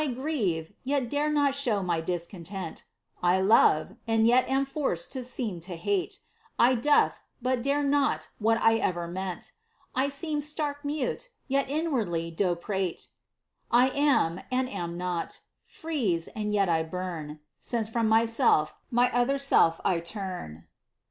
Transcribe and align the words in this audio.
grieve, 0.19 0.73
yet 0.83 1.11
dare 1.11 1.29
not 1.31 1.53
shew 1.53 1.77
xny 1.83 2.03
discontent; 2.03 2.85
I 3.21 3.39
love, 3.39 3.97
and 4.07 4.25
yet 4.25 4.49
am 4.49 4.65
forced 4.65 5.11
to 5.11 5.23
seem 5.23 5.59
to 5.59 5.75
hate; 5.75 6.21
I 6.57 6.73
dote, 6.73 7.19
but 7.39 7.61
dare 7.61 7.83
not 7.83 8.29
what 8.39 8.59
I 8.63 8.77
ever 8.77 9.07
meant; 9.07 9.51
I 9.93 10.09
seem 10.09 10.41
stark 10.41 10.83
mute, 10.83 11.29
yet 11.47 11.69
inwardly 11.69 12.31
doe 12.31 12.55
prate; 12.55 13.09
I 13.69 13.89
am, 13.91 14.41
and 14.51 14.67
am 14.67 14.97
not— 14.97 15.41
freeze, 15.67 16.27
and 16.29 16.51
yet 16.51 16.67
I 16.67 16.81
burn; 16.81 17.39
Since 17.59 17.87
ftom 17.91 18.07
myself, 18.07 18.73
my 18.89 19.11
other 19.15 19.37
self 19.37 19.79
I 19.85 19.99
turn. 19.99 20.65